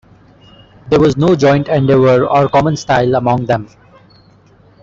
[0.89, 3.67] There was no joint endeavor or common style among them.